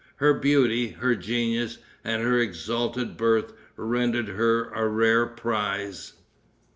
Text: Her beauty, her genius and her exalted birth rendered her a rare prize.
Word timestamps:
Her 0.15 0.33
beauty, 0.33 0.87
her 0.93 1.13
genius 1.13 1.77
and 2.03 2.23
her 2.23 2.39
exalted 2.39 3.17
birth 3.17 3.53
rendered 3.77 4.29
her 4.29 4.71
a 4.71 4.87
rare 4.87 5.27
prize. 5.27 6.13